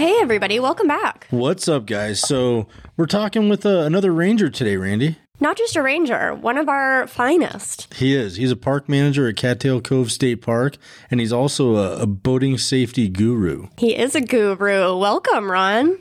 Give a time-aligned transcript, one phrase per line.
[0.00, 1.26] hey, everybody, welcome back.
[1.28, 2.20] What's up, guys?
[2.20, 2.66] So,
[2.96, 5.18] we're talking with uh, another ranger today, Randy.
[5.40, 7.92] Not just a ranger, one of our finest.
[7.92, 8.36] He is.
[8.36, 10.78] He's a park manager at Cattail Cove State Park,
[11.10, 13.66] and he's also a, a boating safety guru.
[13.76, 14.96] He is a guru.
[14.96, 15.98] Welcome, Ron.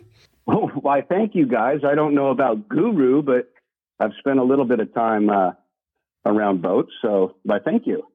[0.47, 1.79] Oh, why, thank you guys.
[1.85, 3.51] I don't know about guru, but
[3.99, 5.51] I've spent a little bit of time uh,
[6.25, 8.08] around boats, so why, thank you.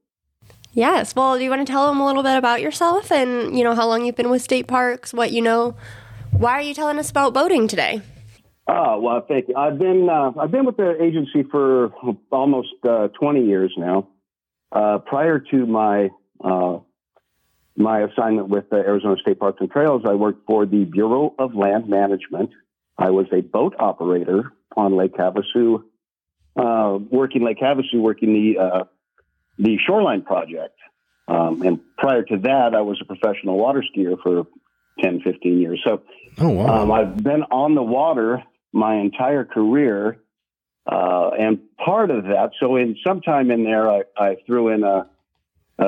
[0.74, 1.14] Yes.
[1.14, 3.74] Well, do you want to tell them a little bit about yourself and, you know,
[3.74, 5.76] how long you've been with state parks, what you know?
[6.32, 8.02] Why are you telling us about boating today?
[8.66, 9.56] Oh well, thank you.
[9.56, 11.92] I've been uh, I've been with the agency for
[12.32, 14.08] almost uh, 20 years now.
[14.72, 16.08] Uh, prior to my
[16.42, 16.78] uh,
[17.76, 21.88] my assignment with Arizona State Parks and Trails, I worked for the Bureau of Land
[21.88, 22.50] Management.
[22.96, 25.82] I was a boat operator on Lake Havasu,
[26.56, 28.84] uh, working Lake Havasu, working the uh,
[29.58, 30.78] the Shoreline Project.
[31.26, 34.46] Um, and prior to that, I was a professional water skier for
[35.00, 35.80] 10, 15 years.
[35.86, 36.02] So
[36.38, 36.82] Oh, wow.
[36.82, 40.18] um, I've been on the water my entire career.
[40.86, 45.06] Uh, and part of that, so in sometime in there, I, I threw in a,
[45.78, 45.84] a,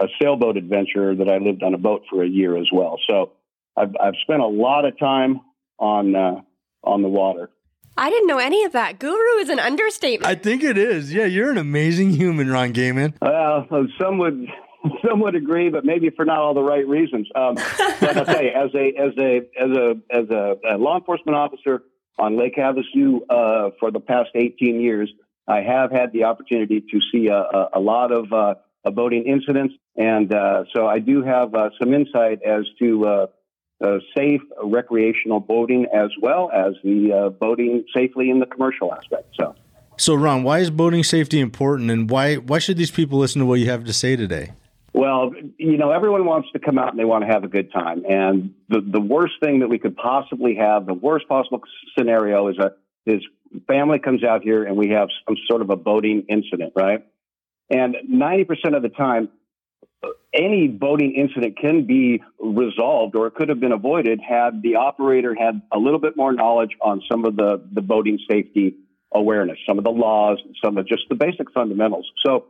[0.00, 2.98] a sailboat adventure that I lived on a boat for a year as well.
[3.08, 3.32] So
[3.76, 5.42] I've, I've spent a lot of time
[5.78, 6.40] on, uh,
[6.82, 7.50] on the water.
[7.96, 8.98] I didn't know any of that.
[8.98, 10.26] Guru is an understatement.
[10.26, 11.12] I think it is.
[11.12, 13.14] Yeah, you're an amazing human, Ron Gayman.
[13.20, 13.66] Well,
[14.00, 14.46] some would
[15.06, 17.28] some would agree, but maybe for not all the right reasons.
[17.34, 17.54] Um,
[18.00, 21.36] but I'll tell you, as a as a as a as a, a law enforcement
[21.36, 21.82] officer
[22.18, 25.12] on Lake Havasu uh, for the past 18 years,
[25.46, 28.54] I have had the opportunity to see a, a, a lot of uh,
[28.90, 33.28] boating incidents, and uh, so I do have uh, some insight as to
[33.82, 39.34] uh, safe recreational boating as well as the uh, boating safely in the commercial aspect.
[39.38, 39.54] So.
[39.98, 43.46] So, Ron, why is boating safety important, and why why should these people listen to
[43.46, 44.52] what you have to say today?
[44.94, 47.72] Well, you know, everyone wants to come out and they want to have a good
[47.72, 48.04] time.
[48.08, 51.62] And the, the worst thing that we could possibly have, the worst possible
[51.96, 52.72] scenario is a,
[53.06, 53.22] is
[53.66, 57.06] family comes out here and we have some sort of a boating incident, right?
[57.70, 59.30] And 90% of the time,
[60.34, 65.34] any boating incident can be resolved or it could have been avoided had the operator
[65.34, 68.76] had a little bit more knowledge on some of the, the boating safety
[69.14, 72.10] awareness, some of the laws, some of just the basic fundamentals.
[72.24, 72.46] So,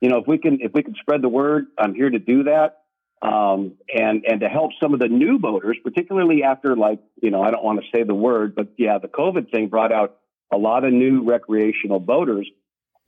[0.00, 2.44] you know, if we can if we can spread the word, I'm here to do
[2.44, 2.80] that.
[3.22, 7.42] Um, and and to help some of the new boaters, particularly after like you know
[7.42, 10.18] I don't want to say the word, but yeah, the COVID thing brought out
[10.52, 12.46] a lot of new recreational boaters.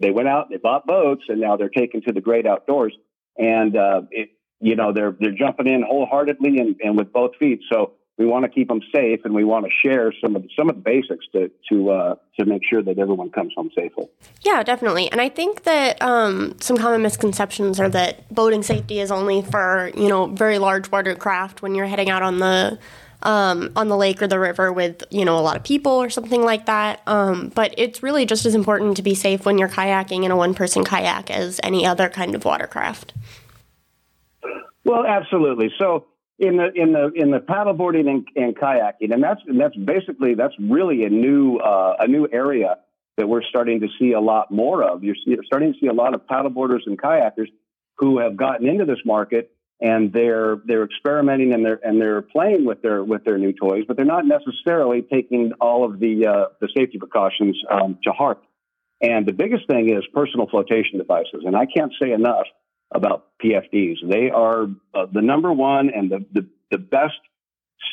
[0.00, 2.96] They went out, they bought boats, and now they're taken to the great outdoors.
[3.38, 4.30] And uh, it,
[4.60, 7.60] you know they're they're jumping in wholeheartedly and, and with both feet.
[7.70, 10.48] So we want to keep them safe, and we want to share some of the,
[10.58, 14.06] some of the basics to to uh, to make sure that everyone comes home safely.
[14.42, 15.10] Yeah, definitely.
[15.12, 19.90] And I think that um, some common misconceptions are that boating safety is only for
[19.94, 22.78] you know very large watercraft when you're heading out on the
[23.22, 26.10] um, on the lake or the river with you know a lot of people or
[26.10, 27.00] something like that.
[27.06, 30.36] Um, but it's really just as important to be safe when you're kayaking in a
[30.36, 33.12] one person kayak as any other kind of watercraft.
[34.84, 35.72] Well, absolutely.
[35.78, 36.06] So
[36.38, 40.34] in the in the in the paddleboarding and, and kayaking, and that's and that's basically
[40.34, 42.78] that's really a new uh, a new area
[43.16, 45.02] that we're starting to see a lot more of.
[45.02, 47.48] You're, you're starting to see a lot of paddleboarders and kayakers
[47.96, 52.64] who have gotten into this market and they're they're experimenting and they're and they're playing
[52.64, 56.44] with their with their new toys, but they're not necessarily taking all of the uh,
[56.60, 58.42] the safety precautions um, to heart.
[59.02, 62.46] And the biggest thing is personal flotation devices, and I can't say enough
[62.94, 63.96] about PFDs.
[64.08, 64.64] They are
[64.94, 67.18] uh, the number one and the, the, the best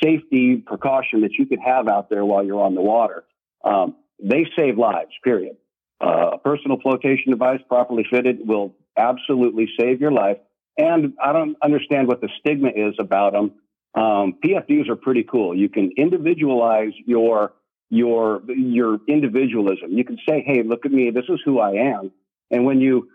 [0.01, 3.23] safety precaution that you could have out there while you're on the water.
[3.63, 5.57] Um, they save lives, period.
[6.01, 10.37] Uh, a personal flotation device properly fitted will absolutely save your life.
[10.77, 13.51] And I don't understand what the stigma is about them.
[13.95, 15.55] Um, PFDs are pretty cool.
[15.55, 17.53] You can individualize your
[17.89, 19.91] your your individualism.
[19.91, 21.11] You can say, "Hey, look at me.
[21.11, 22.11] This is who I am."
[22.49, 23.09] And when you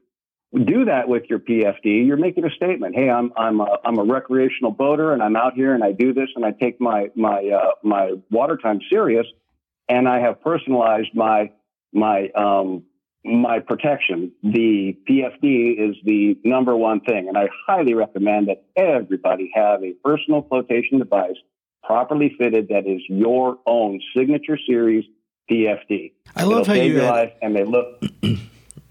[0.52, 2.94] do that with your PFD, you're making a statement.
[2.94, 6.14] Hey, I'm I'm a, I'm a recreational boater, and I'm out here, and I do
[6.14, 9.26] this, and I take my my uh, my water time serious,
[9.88, 11.50] and I have personalized my
[11.92, 12.84] my um,
[13.24, 14.32] my protection.
[14.42, 19.92] The PFD is the number one thing, and I highly recommend that everybody have a
[20.04, 21.36] personal flotation device
[21.84, 25.04] properly fitted that is your own signature series
[25.50, 26.12] PFD.
[26.36, 28.02] I love It'll how you add- life, and they look.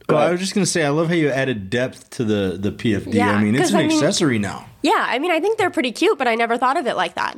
[0.10, 2.72] Well, I was just gonna say, I love how you added depth to the the
[2.72, 3.14] PFD.
[3.14, 4.66] Yeah, I mean, it's an I mean- accessory now.
[4.82, 7.16] Yeah, I mean, I think they're pretty cute, but I never thought of it like
[7.16, 7.36] that.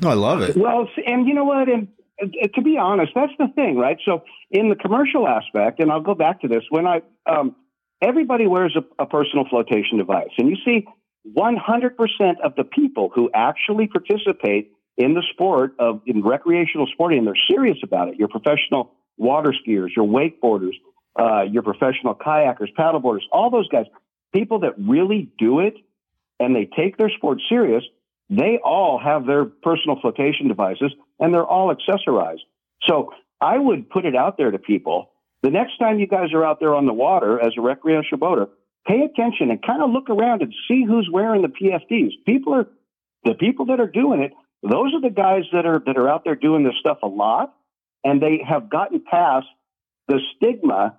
[0.00, 0.56] No, I love it.
[0.56, 1.68] Well, and you know what?
[1.68, 1.88] And
[2.26, 3.98] to be honest, that's the thing, right?
[4.04, 7.56] So in the commercial aspect, and I'll go back to this, when I um,
[8.02, 10.86] everybody wears a, a personal flotation device, and you see
[11.36, 17.26] 100% of the people who actually participate in the sport of in recreational sporting, and
[17.26, 18.16] they're serious about it.
[18.16, 20.74] Your professional water skiers, your wakeboarders,
[21.18, 23.86] uh, your professional kayakers, paddleboarders, all those guys,
[24.32, 25.74] people that really do it
[26.40, 27.84] and they take their sport serious,
[28.30, 32.40] they all have their personal flotation devices and they're all accessorized.
[32.88, 35.10] So I would put it out there to people.
[35.42, 38.48] The next time you guys are out there on the water as a recreational boater,
[38.86, 42.12] pay attention and kind of look around and see who's wearing the PFDs.
[42.24, 42.66] People are
[43.24, 44.32] the people that are doing it.
[44.62, 47.54] Those are the guys that are that are out there doing this stuff a lot,
[48.02, 49.46] and they have gotten past
[50.08, 50.96] the stigma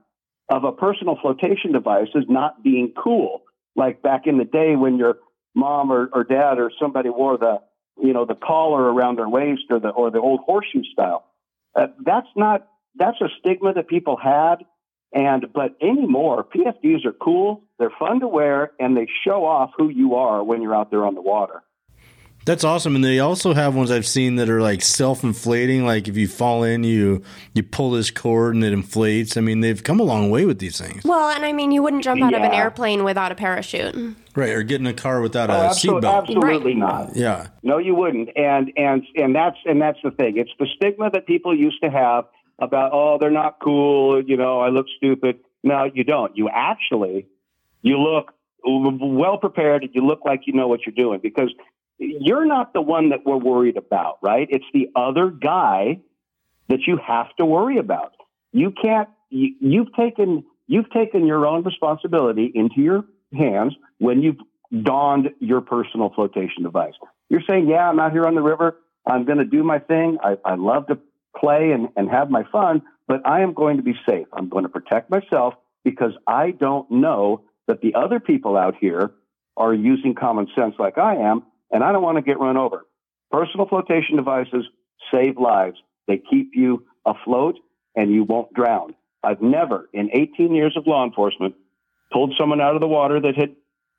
[0.49, 3.41] of a personal flotation device as not being cool.
[3.75, 5.17] Like back in the day when your
[5.55, 7.61] mom or, or dad or somebody wore the
[7.97, 11.25] you know the collar around their waist or the or the old horseshoe style.
[11.75, 14.65] Uh, that's not that's a stigma that people had
[15.15, 19.89] and but anymore, PFDs are cool, they're fun to wear, and they show off who
[19.89, 21.63] you are when you're out there on the water.
[22.45, 25.83] That's awesome, and they also have ones I've seen that are like self-inflating.
[25.83, 27.23] Like if you fall in, you
[27.55, 29.35] you pull this cord and it inflates.
[29.35, 31.03] I mean, they've come a long way with these things.
[31.03, 32.37] Well, and I mean, you wouldn't jump out yeah.
[32.37, 33.95] of an airplane without a parachute,
[34.35, 34.51] right?
[34.51, 36.21] Or get in a car without oh, a absolutely, seatbelt.
[36.21, 36.77] Absolutely right.
[36.77, 37.15] not.
[37.15, 37.47] Yeah.
[37.63, 38.29] No, you wouldn't.
[38.35, 40.37] And and and that's and that's the thing.
[40.37, 42.25] It's the stigma that people used to have
[42.59, 44.23] about, oh, they're not cool.
[44.23, 45.39] You know, I look stupid.
[45.63, 46.37] No, you don't.
[46.37, 47.25] You actually,
[47.81, 48.33] you look
[48.63, 49.87] well prepared.
[49.93, 51.51] You look like you know what you're doing because
[51.97, 54.47] you're not the one that we're worried about, right?
[54.49, 55.99] It's the other guy
[56.67, 58.13] that you have to worry about.
[58.51, 64.37] You can't, you, you've taken, you've taken your own responsibility into your hands when you've
[64.83, 66.93] donned your personal flotation device.
[67.29, 68.77] You're saying, yeah, I'm out here on the river.
[69.05, 70.17] I'm going to do my thing.
[70.23, 70.97] I, I love to
[71.37, 74.27] play and, and have my fun, but I am going to be safe.
[74.33, 75.53] I'm going to protect myself
[75.83, 79.11] because I don't know that the other people out here
[79.57, 81.43] are using common sense like I am,
[81.75, 82.85] and I don't want to get run over.
[83.29, 84.65] Personal flotation devices
[85.11, 85.75] save lives.
[86.07, 87.59] They keep you afloat
[87.97, 88.95] and you won't drown.
[89.21, 91.53] I've never, in 18 years of law enforcement,
[92.13, 93.57] pulled someone out of the water that had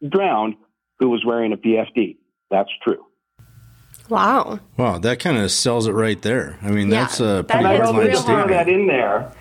[0.09, 0.55] drowned
[1.01, 2.17] who was wearing a PFD.
[2.51, 3.05] That's true.
[4.09, 4.61] Wow.
[4.79, 6.59] Wow, that kind of sells it right there.
[6.63, 8.49] I mean, yeah, that's a pretty that hard line statement.
[8.49, 9.33] that in there.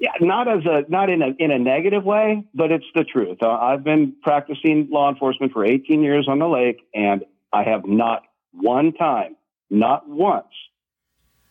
[0.00, 3.38] Yeah, not as a not in a in a negative way, but it's the truth.
[3.40, 7.86] Uh, I've been practicing law enforcement for 18 years on the lake, and I have
[7.86, 8.22] not
[8.52, 9.36] one time,
[9.70, 10.46] not once,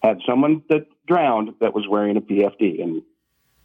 [0.01, 2.81] had someone that drowned that was wearing a PFD.
[2.81, 3.01] And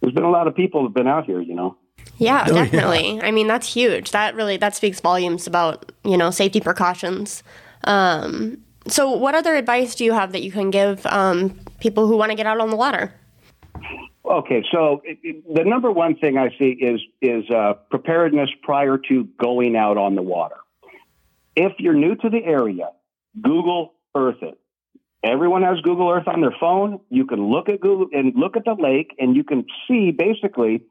[0.01, 1.77] there's been a lot of people that have been out here, you know.
[2.17, 3.15] Yeah, oh, definitely.
[3.15, 3.25] Yeah.
[3.25, 4.11] I mean, that's huge.
[4.11, 7.43] That really that speaks volumes about you know safety precautions.
[7.83, 12.17] Um, so, what other advice do you have that you can give um, people who
[12.17, 13.13] want to get out on the water?
[14.25, 19.75] Okay, so the number one thing I see is is uh, preparedness prior to going
[19.75, 20.57] out on the water.
[21.57, 22.91] If you're new to the area,
[23.41, 24.59] Google Earth it.
[25.23, 26.99] Everyone has Google Earth on their phone.
[27.09, 30.83] You can look at Google and look at the lake, and you can see basically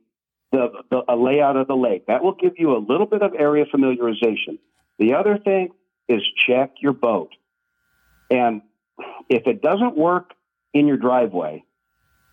[0.50, 2.06] the, the a layout of the lake.
[2.08, 4.58] That will give you a little bit of area familiarization.
[4.98, 5.68] The other thing
[6.08, 7.30] is check your boat.
[8.28, 8.62] And
[9.30, 10.30] if it doesn't work
[10.74, 11.62] in your driveway,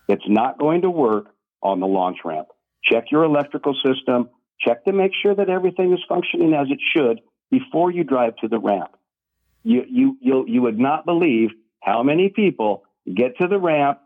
[0.09, 1.27] it's not going to work
[1.61, 2.47] on the launch ramp.
[2.83, 4.29] Check your electrical system.
[4.59, 7.19] Check to make sure that everything is functioning as it should
[7.59, 8.91] before you drive to the ramp.
[9.63, 13.99] You, you, you you would not believe how many people get to the ramp,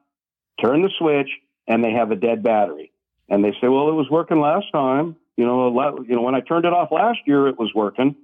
[0.62, 1.30] turn the switch,
[1.68, 2.92] and they have a dead battery.
[3.30, 5.16] And they say, well, it was working last time.
[5.36, 8.16] You know, you know, when I turned it off last year, it was working.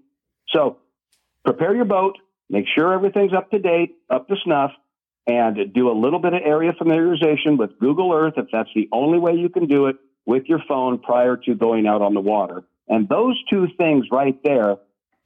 [0.50, 0.78] So
[1.44, 2.18] prepare your boat,
[2.50, 4.72] Make sure everything's up to date, up to snuff,
[5.26, 9.18] and do a little bit of area familiarization with Google Earth if that's the only
[9.18, 12.64] way you can do it with your phone prior to going out on the water.
[12.88, 14.78] And those two things right there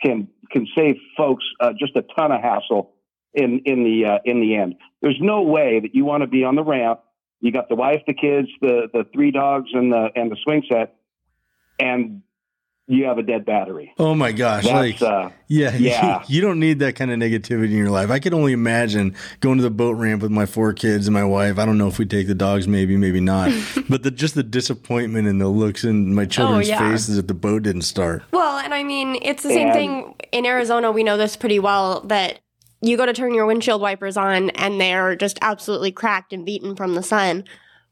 [0.01, 2.93] can can save folks uh, just a ton of hassle
[3.33, 4.75] in in the uh, in the end.
[5.01, 7.01] There's no way that you want to be on the ramp.
[7.39, 10.63] You got the wife, the kids, the the three dogs, and the and the swing
[10.69, 10.95] set,
[11.79, 12.21] and
[12.87, 13.93] you have a dead battery.
[13.99, 14.63] Oh my gosh!
[14.63, 16.19] That's, like, uh, yeah, yeah.
[16.27, 18.09] You, you, don't need that kind of negativity in your life.
[18.09, 21.25] I could only imagine going to the boat ramp with my four kids and my
[21.25, 21.59] wife.
[21.59, 23.51] I don't know if we take the dogs, maybe, maybe not.
[23.89, 26.91] but the just the disappointment and the looks in my children's oh, yeah.
[26.91, 28.23] faces that the boat didn't start.
[28.31, 30.91] Well, and I mean, it's the same and, thing in Arizona.
[30.91, 32.39] We know this pretty well that
[32.81, 36.75] you go to turn your windshield wipers on and they're just absolutely cracked and beaten
[36.75, 37.43] from the sun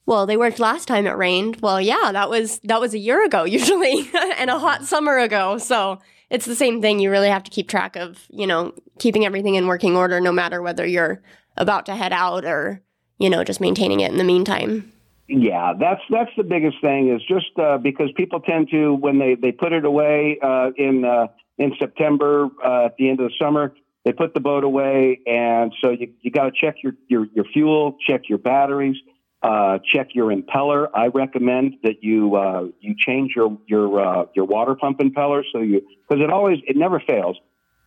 [0.05, 1.62] well, they worked last time it rained.
[1.62, 5.57] Well, yeah, that was that was a year ago usually and a hot summer ago.
[5.57, 7.00] So, it's the same thing.
[7.00, 10.31] You really have to keep track of, you know, keeping everything in working order no
[10.31, 11.21] matter whether you're
[11.57, 12.81] about to head out or,
[13.19, 14.91] you know, just maintaining it in the meantime.
[15.27, 19.35] Yeah, that's that's the biggest thing is just uh, because people tend to when they
[19.35, 23.33] they put it away uh, in uh, in September uh, at the end of the
[23.41, 27.25] summer, they put the boat away, and so you you got to check your, your
[27.33, 28.97] your fuel, check your batteries,
[29.44, 30.88] uh, check your impeller.
[30.94, 35.60] I recommend that you uh, you change your your uh, your water pump impeller so
[35.60, 37.38] you because it always it never fails.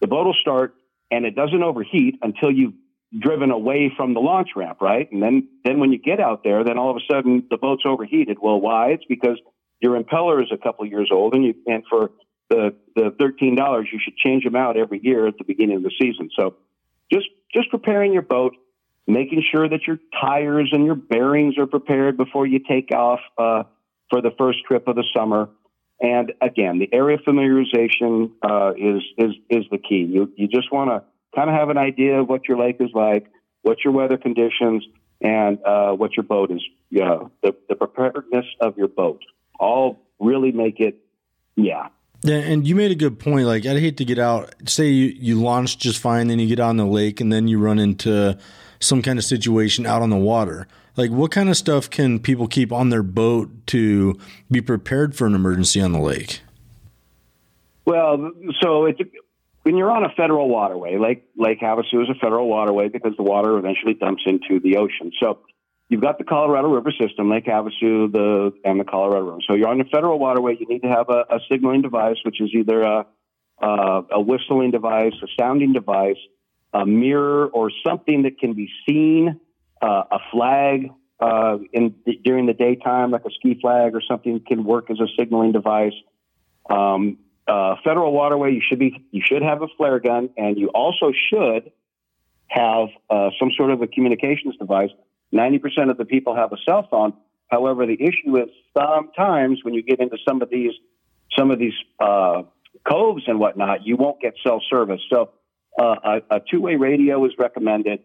[0.00, 0.74] The boat will start
[1.10, 2.74] and it doesn't overheat until you've
[3.18, 5.10] driven away from the launch ramp, right?
[5.10, 7.82] And then then when you get out there, then all of a sudden the boat's
[7.86, 8.38] overheated.
[8.40, 8.90] Well, why?
[8.90, 9.38] It's because
[9.80, 12.10] your impeller is a couple years old, and you and for
[12.50, 15.82] the the thirteen dollars, you should change them out every year at the beginning of
[15.82, 16.30] the season.
[16.38, 16.56] So
[17.12, 18.54] just just preparing your boat
[19.08, 23.62] making sure that your tires and your bearings are prepared before you take off uh,
[24.10, 25.48] for the first trip of the summer.
[26.00, 30.06] And again, the area familiarization uh, is is is the key.
[30.08, 31.02] You you just want to
[31.34, 33.26] kind of have an idea of what your lake is like,
[33.62, 34.86] what your weather conditions,
[35.20, 36.62] and uh, what your boat is.
[36.90, 39.22] Yeah, the the preparedness of your boat
[39.58, 41.00] all really make it.
[41.56, 41.88] Yeah,
[42.22, 43.46] yeah, and you made a good point.
[43.46, 44.54] Like, I'd hate to get out.
[44.66, 47.58] Say you, you launch just fine, then you get on the lake, and then you
[47.58, 48.38] run into
[48.80, 50.66] some kind of situation out on the water.
[50.96, 54.18] Like, what kind of stuff can people keep on their boat to
[54.50, 56.40] be prepared for an emergency on the lake?
[57.84, 59.00] Well, so it's
[59.62, 63.22] when you're on a federal waterway, Lake Lake Havasu is a federal waterway because the
[63.22, 65.12] water eventually dumps into the ocean.
[65.22, 65.40] So
[65.88, 69.38] you've got the Colorado River system, Lake Havasu, the and the Colorado River.
[69.46, 70.56] So you're on a federal waterway.
[70.58, 73.06] You need to have a, a signaling device, which is either a,
[73.60, 76.16] a, a whistling device, a sounding device,
[76.72, 79.40] a mirror or something that can be seen,
[79.80, 81.94] uh, a flag uh, in
[82.24, 85.94] during the daytime, like a ski flag or something, can work as a signaling device.
[86.70, 90.68] Um, uh, federal waterway, you should be you should have a flare gun, and you
[90.68, 91.72] also should
[92.48, 94.90] have uh, some sort of a communications device.
[95.32, 97.14] Ninety percent of the people have a cell phone.
[97.48, 100.72] However, the issue is sometimes when you get into some of these
[101.36, 102.42] some of these uh,
[102.88, 105.00] coves and whatnot, you won't get cell service.
[105.10, 105.30] So
[105.78, 105.94] uh,
[106.30, 108.00] a, a, two-way radio is recommended.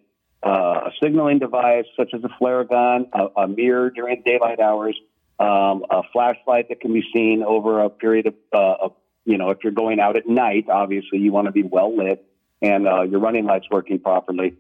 [0.46, 4.98] Uh, a signaling device such as a flare gun, a, a mirror during daylight hours,
[5.39, 8.94] um, a flashlight that can be seen over a period of, uh, of,
[9.25, 12.25] you know, if you're going out at night, obviously you want to be well lit
[12.62, 14.56] and uh, your running lights working properly.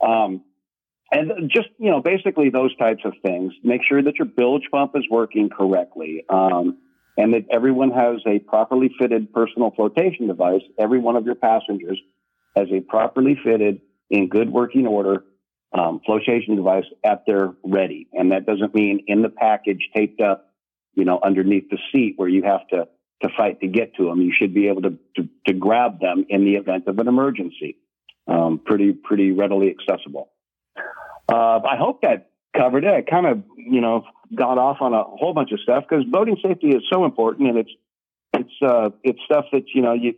[0.00, 0.42] Um,
[1.10, 3.52] and just, you know, basically those types of things.
[3.62, 6.24] Make sure that your bilge pump is working correctly.
[6.28, 6.78] Um,
[7.16, 12.00] and that everyone has a properly fitted personal flotation device, every one of your passengers
[12.56, 13.80] as a properly fitted,
[14.10, 15.24] in good working order
[15.72, 18.06] um, flotation device at their ready.
[18.12, 20.52] And that doesn't mean in the package taped up,
[20.94, 22.86] you know, underneath the seat where you have to,
[23.22, 24.20] to fight to get to them.
[24.20, 27.78] You should be able to, to, to grab them in the event of an emergency.
[28.26, 30.30] Um, pretty, pretty readily accessible.
[31.28, 32.94] Uh, I hope that covered it.
[32.94, 36.38] I kind of, you know, got off on a whole bunch of stuff because boating
[36.42, 37.70] safety is so important and it's,
[38.32, 40.14] it's, uh, it's stuff that, you know, you,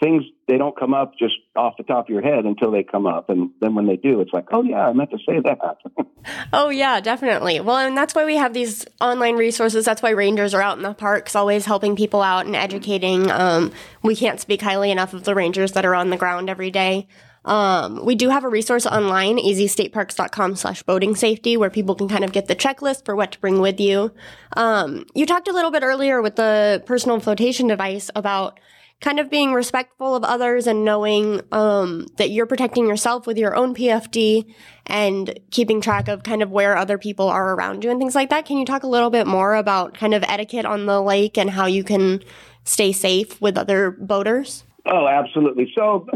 [0.00, 3.06] things they don't come up just off the top of your head until they come
[3.06, 3.28] up.
[3.30, 5.78] And then when they do it's like oh yeah i meant to say that.
[6.52, 7.60] Oh yeah definitely.
[7.60, 9.84] Well and that's why we have these online resources.
[9.84, 13.30] That's why rangers are out in the parks always helping people out and educating.
[13.30, 13.72] Um,
[14.02, 17.08] we can't speak highly enough of the rangers that are on the ground every day.
[17.44, 22.24] Um, we do have a resource online, azstateparks.com slash boating safety, where people can kind
[22.24, 24.12] of get the checklist for what to bring with you.
[24.56, 28.60] Um, you talked a little bit earlier with the personal flotation device about
[29.02, 33.54] kind of being respectful of others and knowing um, that you're protecting yourself with your
[33.54, 34.54] own PFD
[34.86, 38.30] and keeping track of kind of where other people are around you and things like
[38.30, 38.46] that.
[38.46, 41.50] Can you talk a little bit more about kind of etiquette on the lake and
[41.50, 42.22] how you can
[42.64, 44.64] stay safe with other boaters?
[44.86, 45.72] Oh, absolutely.
[45.76, 46.06] So,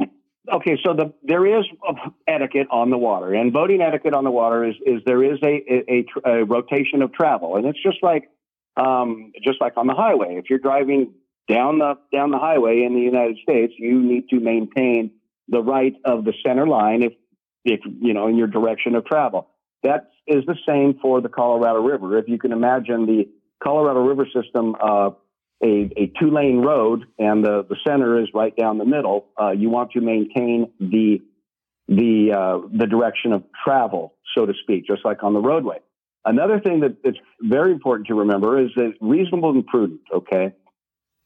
[0.53, 1.65] okay, so the, there is
[2.29, 5.83] etiquette on the water, and boating etiquette on the water is, is there is a,
[5.91, 8.31] a, a, rotation of travel, and it's just like
[8.77, 10.37] um, just like on the highway.
[10.37, 11.15] If you're driving
[11.49, 15.13] down the down the highway in the United States, you need to maintain
[15.49, 17.13] the right of the center line if
[17.65, 19.49] if you know in your direction of travel.
[19.83, 22.19] That is the same for the Colorado River.
[22.19, 23.29] If you can imagine the
[23.63, 25.11] Colorado River system, uh,
[25.63, 29.51] a, a two lane road, and the, the center is right down the middle, uh,
[29.51, 31.23] you want to maintain the
[31.89, 35.79] the uh, the direction of travel, so to speak, just like on the roadway.
[36.25, 40.01] Another thing that, that's very important to remember is that reasonable and prudent.
[40.13, 40.53] Okay,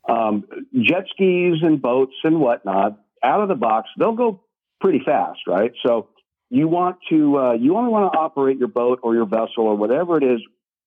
[0.09, 4.43] um, jet skis and boats and whatnot, out of the box, they'll go
[4.81, 5.73] pretty fast, right?
[5.85, 6.09] So
[6.49, 9.77] you want to, uh, you only want to operate your boat or your vessel or
[9.77, 10.41] whatever it is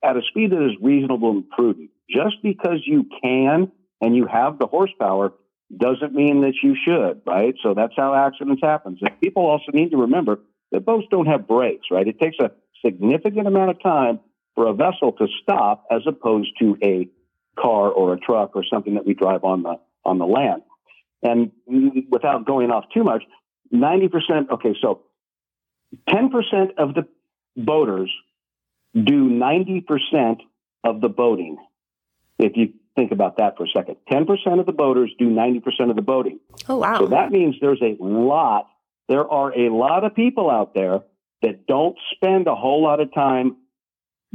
[0.03, 1.91] at a speed that is reasonable and prudent.
[2.09, 5.33] Just because you can and you have the horsepower
[5.75, 7.55] doesn't mean that you should, right?
[7.63, 8.97] So that's how accidents happen.
[9.01, 10.39] And people also need to remember
[10.71, 12.07] that boats don't have brakes, right?
[12.07, 12.51] It takes a
[12.85, 14.19] significant amount of time
[14.55, 17.07] for a vessel to stop as opposed to a
[17.59, 20.61] car or a truck or something that we drive on the on the land.
[21.21, 21.51] And
[22.09, 23.23] without going off too much,
[23.73, 24.49] 90%.
[24.51, 25.03] Okay, so
[26.09, 27.07] 10% of the
[27.55, 28.11] boaters
[28.93, 30.37] do 90%
[30.83, 31.57] of the boating.
[32.39, 35.95] If you think about that for a second, 10% of the boaters do 90% of
[35.95, 36.39] the boating.
[36.67, 36.99] Oh, wow.
[36.99, 38.67] So that means there's a lot,
[39.07, 41.01] there are a lot of people out there
[41.41, 43.57] that don't spend a whole lot of time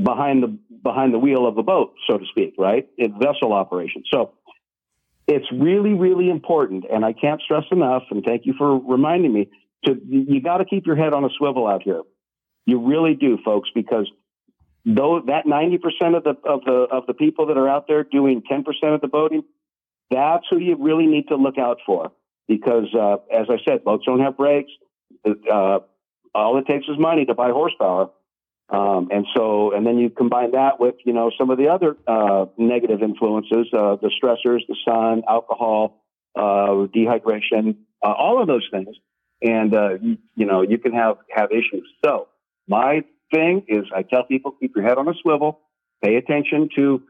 [0.03, 2.89] behind the behind the wheel of a boat, so to speak, right?
[2.99, 4.05] Vessel operation.
[4.13, 4.33] So
[5.27, 8.05] it's really, really important, and I can't stress enough.
[8.11, 9.51] And thank you for reminding me
[9.85, 10.01] to.
[10.09, 12.03] You got to keep your head on a swivel out here.
[12.65, 14.11] You really do, folks, because
[14.87, 18.05] though that ninety percent of the of the of the people that are out there
[18.05, 19.43] doing ten percent of the boating,
[20.11, 22.13] that's who you really need to look out for.
[22.47, 24.71] Because uh, as I said, boats don't have brakes.
[25.27, 25.81] Uh,
[26.35, 28.11] all it takes is money to buy horsepower.
[28.71, 31.97] Um, and so, and then you combine that with, you know, some of the other
[32.07, 36.05] uh, negative influences, uh, the stressors, the sun, alcohol,
[36.37, 38.95] uh, dehydration, uh, all of those things.
[39.41, 41.89] And, uh, you, you, know, you can have, have issues.
[42.05, 42.29] So
[42.69, 45.61] my thing is I tell people, keep your head on a swivel,
[46.05, 47.03] pay attention to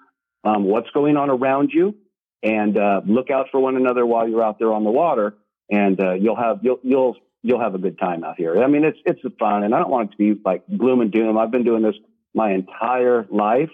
[0.45, 1.97] um, what's going on around you
[2.43, 5.35] and uh, look out for one another while you're out there on the water.
[5.71, 8.63] And you'll have, you'll, you'll you'll have a good time out here.
[8.63, 11.13] I mean, it's it's fun, and I don't want it to be like gloom and
[11.13, 11.39] doom.
[11.39, 11.95] I've been doing this
[12.35, 13.71] my entire life,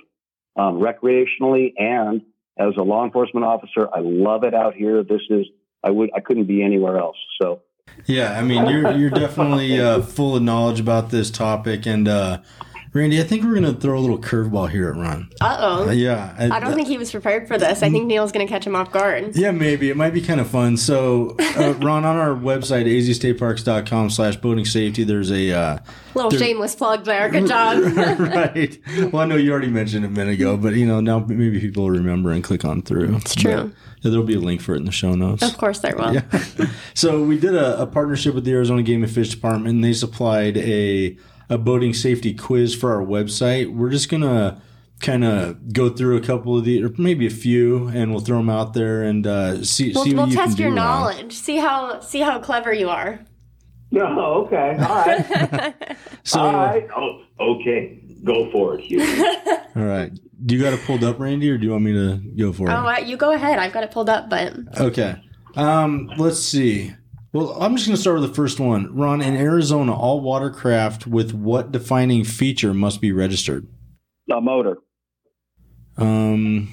[0.56, 2.22] um, recreationally and
[2.58, 3.88] as a law enforcement officer.
[3.92, 5.02] I love it out here.
[5.02, 5.46] This is
[5.82, 7.16] I would I couldn't be anywhere else.
[7.40, 7.62] So.
[8.06, 12.38] Yeah, I mean, you're you're definitely uh, full of knowledge about this topic, and uh,
[12.94, 15.28] Randy, I think we're going to throw a little curveball here at Ron.
[15.40, 15.88] Uh-oh.
[15.88, 16.32] Uh, yeah.
[16.38, 17.82] I, I don't think he was prepared for this.
[17.82, 19.34] I think Neil's going to catch him off guard.
[19.34, 19.90] Yeah, maybe.
[19.90, 20.76] It might be kind of fun.
[20.76, 25.50] So, uh, Ron, on our website, azstateparks.com slash boating safety, there's a...
[25.50, 25.78] Uh,
[26.14, 27.28] little shameless plug there.
[27.30, 27.82] Good job.
[28.20, 28.78] right.
[29.12, 31.58] Well, I know you already mentioned it a minute ago, but, you know, now maybe
[31.58, 33.16] people will remember and click on through.
[33.16, 33.72] It's true.
[34.02, 35.42] But, there'll be a link for it in the show notes.
[35.42, 36.14] Of course there will.
[36.14, 36.22] Yeah.
[36.94, 39.94] so we did a, a partnership with the Arizona Game and Fish Department, and they
[39.94, 41.16] supplied a
[41.48, 43.74] a boating safety quiz for our website.
[43.74, 44.62] We're just gonna
[45.00, 48.38] kind of go through a couple of the, or maybe a few, and we'll throw
[48.38, 49.92] them out there and uh, see.
[49.92, 51.20] We'll, see we'll you test your do, knowledge.
[51.20, 51.30] Ron.
[51.30, 53.20] See how see how clever you are.
[53.90, 54.04] No,
[54.46, 55.96] okay, all right.
[56.24, 56.86] so, all right.
[56.96, 59.02] Oh, okay, go for it, Hugh.
[59.76, 60.12] all right.
[60.44, 62.70] Do you got it pulled up, Randy, or do you want me to go for
[62.70, 63.02] oh, it?
[63.02, 63.58] Oh, you go ahead.
[63.58, 65.16] I've got it pulled up, but okay.
[65.56, 66.92] Um, let's see.
[67.34, 68.94] Well, I'm just going to start with the first one.
[68.94, 73.66] Ron, in Arizona, all watercraft with what defining feature must be registered?
[74.32, 74.76] A motor.
[75.96, 76.68] Um,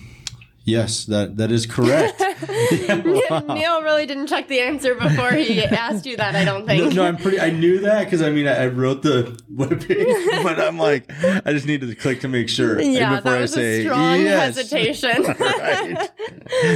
[0.64, 2.22] yes, that that is correct.
[2.72, 3.54] yeah, wow.
[3.54, 6.36] Neil really didn't check the answer before he asked you that.
[6.36, 6.84] I don't think.
[6.84, 7.40] No, no I'm pretty.
[7.40, 11.54] I knew that because I mean I, I, wrote the webpage, but I'm like I
[11.54, 12.82] just needed to click to make sure.
[12.82, 14.56] Yeah, before that was I say, a strong yes.
[14.56, 15.24] hesitation.
[15.24, 16.10] right.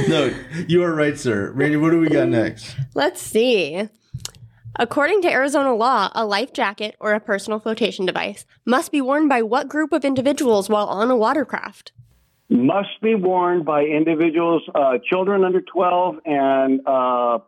[0.08, 0.32] No,
[0.68, 1.50] you are right, sir.
[1.52, 2.76] Randy, what do we got next?
[2.94, 3.88] Let's see.
[4.78, 9.26] According to Arizona law, a life jacket or a personal flotation device must be worn
[9.26, 11.92] by what group of individuals while on a watercraft?
[12.48, 17.38] Must be worn by individuals, uh, children under 12, and uh,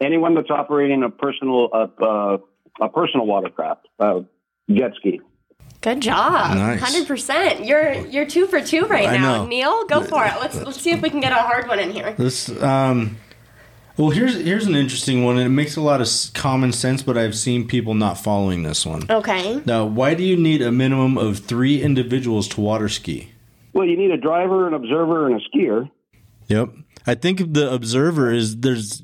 [0.00, 2.38] anyone that's operating a personal uh, uh
[2.80, 4.20] a personal watercraft, uh,
[4.70, 5.20] jet ski.
[5.80, 7.64] Good job, hundred percent.
[7.64, 9.46] You're you're two for two right I now, know.
[9.46, 9.86] Neil.
[9.86, 10.34] Go for it.
[10.40, 12.14] Let's let's see if we can get a hard one in here.
[12.18, 13.16] This um.
[13.96, 17.18] Well, here's here's an interesting one, and it makes a lot of common sense, but
[17.18, 19.04] I've seen people not following this one.
[19.10, 19.60] Okay.
[19.66, 23.32] Now, why do you need a minimum of three individuals to water ski?
[23.72, 25.90] Well, you need a driver, an observer, and a skier.
[26.48, 26.70] Yep.
[27.06, 29.02] I think the observer is there's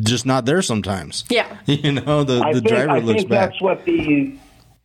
[0.00, 1.24] just not there sometimes.
[1.30, 1.56] Yeah.
[1.66, 3.50] You know, the, the think, driver I looks think back.
[3.50, 4.36] That's what the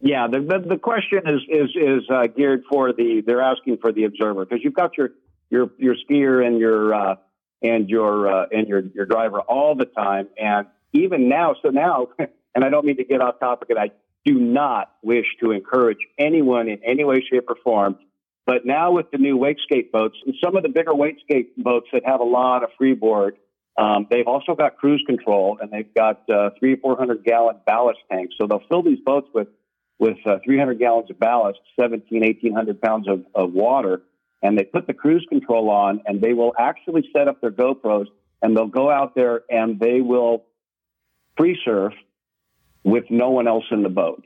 [0.05, 3.91] yeah, the the, the question is is is uh, geared for the they're asking for
[3.91, 5.11] the observer because you've got your
[5.49, 7.15] your your skier and your uh,
[7.61, 12.09] and your uh, and your your driver all the time and even now so now
[12.19, 13.91] and I don't mean to get off topic and I
[14.25, 17.97] do not wish to encourage anyone in any way shape or form
[18.45, 22.03] but now with the new wakeskate boats and some of the bigger wakeskate boats that
[22.05, 23.37] have a lot of freeboard,
[23.77, 27.57] um, they've also got cruise control and they've got uh, three or four hundred gallon
[27.65, 28.35] ballast tanks.
[28.39, 29.47] So they'll fill these boats with
[29.99, 34.01] with uh, 300 gallons of ballast, 17, 1800 pounds of, of water,
[34.41, 38.07] and they put the cruise control on, and they will actually set up their GoPros,
[38.41, 40.43] and they'll go out there and they will
[41.37, 41.93] free surf
[42.83, 44.25] with no one else in the boat.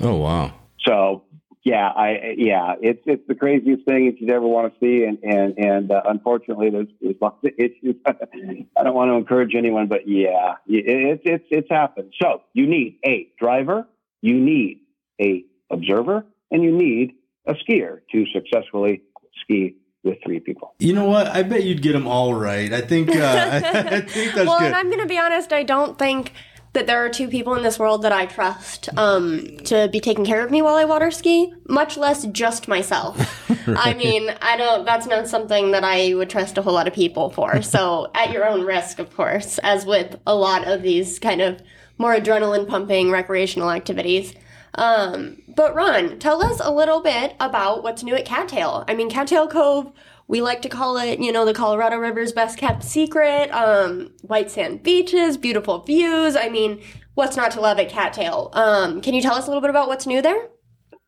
[0.00, 0.54] Oh wow!
[0.86, 1.24] So
[1.66, 5.18] yeah, I yeah, it's it's the craziest thing that you'd ever want to see, and
[5.24, 7.96] and and uh, unfortunately, there's, there's lots of issues.
[8.06, 12.14] I don't want to encourage anyone, but yeah, it's it's it's happened.
[12.22, 13.88] So you need a driver,
[14.22, 14.82] you need
[15.20, 17.14] a observer, and you need
[17.48, 19.02] a skier to successfully
[19.42, 19.74] ski
[20.04, 20.72] with three people.
[20.78, 21.26] You know what?
[21.26, 22.72] I bet you'd get them all right.
[22.72, 23.14] I think uh,
[23.52, 24.66] I, think that's well, good.
[24.66, 25.52] and I'm going to be honest.
[25.52, 26.32] I don't think
[26.76, 30.26] that there are two people in this world that I trust um, to be taking
[30.26, 33.16] care of me while I water ski, much less just myself.
[33.66, 33.78] right.
[33.78, 34.84] I mean, I don't.
[34.84, 37.62] That's not something that I would trust a whole lot of people for.
[37.76, 41.60] So, at your own risk, of course, as with a lot of these kind of
[41.98, 44.34] more adrenaline pumping recreational activities.
[44.74, 48.84] Um, but Ron, tell us a little bit about what's new at Cattail.
[48.86, 49.90] I mean, Cattail Cove
[50.28, 53.50] we like to call it, you know, the Colorado River's best kept secret.
[53.50, 56.36] Um, white sand beaches, beautiful views.
[56.36, 56.82] I mean,
[57.14, 58.50] what's not to love at Cattail?
[58.52, 60.48] Um, can you tell us a little bit about what's new there?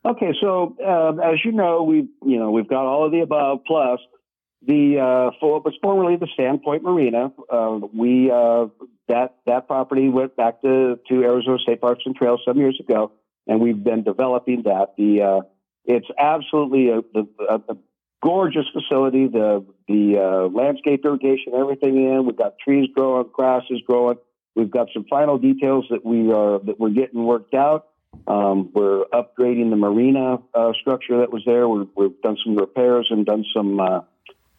[0.04, 3.60] Okay, so uh, as you know, we've you know we've got all of the above
[3.66, 3.98] plus
[4.64, 7.32] the uh, for, was formerly the Sandpoint Marina.
[7.50, 8.66] Uh, we uh,
[9.08, 13.12] that that property went back to to Arizona State Parks and Trails some years ago,
[13.46, 14.94] and we've been developing that.
[14.96, 15.40] The uh,
[15.84, 17.76] it's absolutely a, a, a
[18.22, 19.28] gorgeous facility.
[19.28, 22.26] The the uh, landscape irrigation, everything in.
[22.26, 24.18] We've got trees growing, grasses growing.
[24.54, 27.88] We've got some final details that we are that we're getting worked out.
[28.26, 31.68] Um, we're upgrading the marina uh, structure that was there.
[31.68, 34.00] we have done some repairs and done some uh,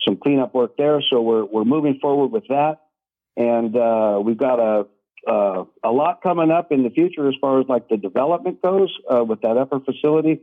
[0.07, 1.01] some cleanup work there.
[1.09, 2.77] So we're we're moving forward with that,
[3.35, 4.87] and uh, we've got a
[5.27, 8.95] uh, a lot coming up in the future as far as like the development goes
[9.09, 10.41] uh, with that upper facility.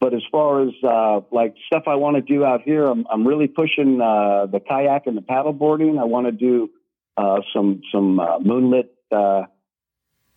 [0.00, 3.26] But as far as uh, like stuff I want to do out here, I'm, I'm
[3.26, 5.98] really pushing uh, the kayak and the paddle boarding.
[5.98, 6.70] I want to do
[7.18, 9.42] uh, some some uh, moonlit uh,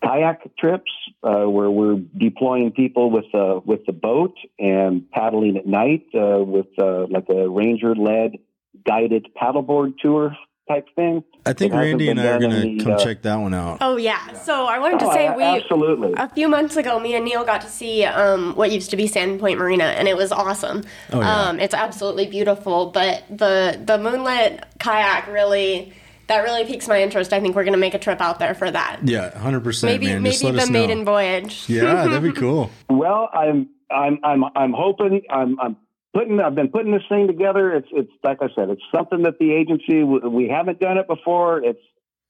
[0.02, 3.32] kayak trips uh, where we're deploying people with
[3.64, 8.38] with the boat and paddling at night with like a ranger led
[8.84, 10.36] guided paddleboard tour
[10.68, 11.24] type thing.
[11.46, 13.78] I think Randy and I are going to come uh, check that one out.
[13.80, 14.32] Oh yeah.
[14.32, 17.44] So I wanted to oh, say we absolutely a few months ago, me and Neil
[17.44, 20.84] got to see um, what used to be Sandpoint Marina, and it was awesome.
[21.12, 21.42] Oh, yeah.
[21.42, 25.92] Um, it's absolutely beautiful, but the the moonlit kayak really.
[26.26, 27.34] That really piques my interest.
[27.34, 29.00] I think we're going to make a trip out there for that.
[29.04, 29.92] Yeah, hundred percent.
[29.92, 30.22] Maybe man.
[30.22, 31.04] maybe the maiden know.
[31.04, 31.68] voyage.
[31.68, 32.70] Yeah, that'd be cool.
[32.88, 35.76] well, I'm I'm I'm I'm hoping I'm I'm
[36.14, 37.72] putting I've been putting this thing together.
[37.74, 41.62] It's it's like I said, it's something that the agency we haven't done it before.
[41.62, 41.82] It's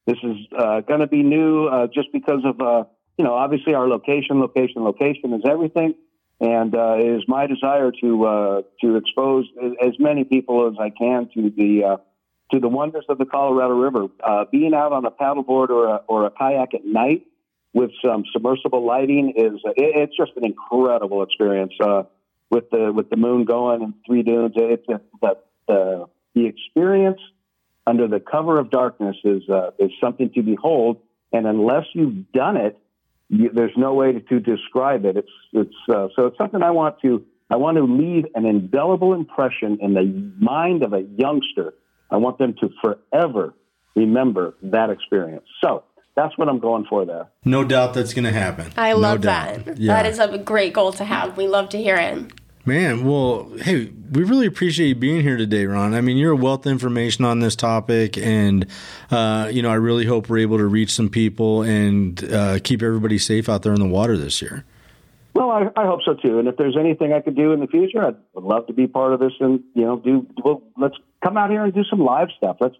[0.06, 2.84] this is uh, going to be new uh, just because of uh,
[3.16, 5.94] you know obviously our location, location, location is everything,
[6.40, 9.46] and uh, it is my desire to uh, to expose
[9.84, 11.96] as many people as I can to the uh,
[12.52, 14.08] to the wonders of the Colorado River.
[14.50, 17.26] being out on a paddleboard or a, or a kayak at night
[17.72, 21.72] with some submersible lighting is it, it's just an incredible experience
[22.50, 24.52] with the with the moon going and three dunes.
[24.56, 27.20] It's a, the, the the experience
[27.86, 31.00] under the cover of darkness is uh, is something to behold.
[31.32, 32.78] And unless you've done it,
[33.28, 35.16] you, there's no way to, to, describe it.
[35.16, 39.14] It's it's uh, so it's something I want to I want to leave an indelible
[39.14, 41.74] impression in the mind of a youngster.
[42.10, 43.54] I want them to forever
[43.96, 45.46] remember that experience.
[45.62, 45.84] So
[46.16, 47.28] that's what I'm going for there.
[47.44, 48.72] No doubt that's going to happen.
[48.76, 49.78] I love no that.
[49.78, 49.94] Yeah.
[49.94, 51.36] That is a great goal to have.
[51.36, 52.32] We love to hear it.
[52.66, 55.92] Man, well, hey, we really appreciate you being here today, Ron.
[55.92, 58.66] I mean, you're a wealth of information on this topic, and
[59.10, 62.82] uh, you know, I really hope we're able to reach some people and uh, keep
[62.82, 64.64] everybody safe out there in the water this year.
[65.34, 66.38] Well, I, I, hope so too.
[66.38, 69.12] And if there's anything I could do in the future, I'd, love to be part
[69.12, 69.32] of this.
[69.40, 72.58] And you know, do well, let's come out here and do some live stuff.
[72.60, 72.76] Let's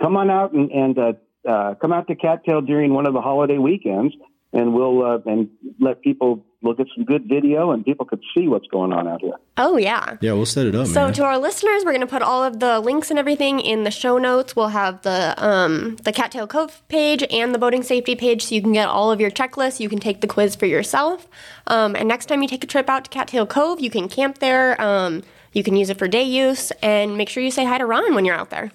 [0.00, 1.12] come on out and, and uh,
[1.48, 4.14] uh come out to Cattail during one of the holiday weekends,
[4.52, 5.48] and we'll uh, and
[5.78, 9.20] let people we'll get some good video and people could see what's going on out
[9.20, 9.34] here.
[9.56, 10.16] Oh yeah.
[10.20, 10.86] Yeah, we'll set it up.
[10.86, 11.12] So man.
[11.14, 13.90] to our listeners, we're going to put all of the links and everything in the
[13.90, 14.54] show notes.
[14.56, 18.62] We'll have the um, the Cattail Cove page and the boating safety page, so you
[18.62, 19.80] can get all of your checklists.
[19.80, 21.28] You can take the quiz for yourself.
[21.66, 24.38] Um, and next time you take a trip out to Cattail Cove, you can camp
[24.38, 24.80] there.
[24.80, 25.22] Um,
[25.52, 28.14] you can use it for day use, and make sure you say hi to Ron
[28.14, 28.70] when you're out there.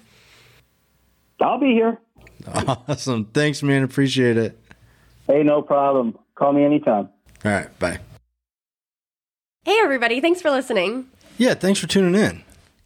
[1.40, 1.98] I'll be here.
[2.54, 3.26] Awesome.
[3.26, 3.82] Thanks, man.
[3.82, 4.58] Appreciate it.
[5.26, 6.18] Hey, no problem.
[6.34, 7.08] Call me anytime.
[7.44, 7.78] All right.
[7.78, 7.98] Bye.
[9.64, 10.20] Hey, everybody.
[10.20, 11.06] Thanks for listening.
[11.38, 11.54] Yeah.
[11.54, 12.42] Thanks for tuning in.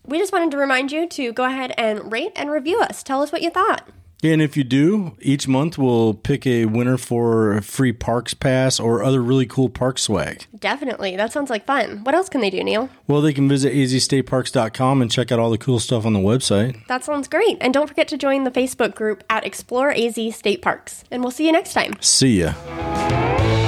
[0.07, 3.03] We just wanted to remind you to go ahead and rate and review us.
[3.03, 3.87] Tell us what you thought.
[4.23, 8.79] And if you do, each month we'll pick a winner for a free parks pass
[8.79, 10.47] or other really cool park swag.
[10.59, 11.17] Definitely.
[11.17, 12.05] That sounds like fun.
[12.05, 12.91] What else can they do, Neil?
[13.07, 16.87] Well, they can visit azstateparks.com and check out all the cool stuff on the website.
[16.87, 17.57] That sounds great.
[17.61, 21.05] And don't forget to join the Facebook group at Explore AZ State Parks.
[21.11, 21.95] And we'll see you next time.
[22.01, 23.60] See ya.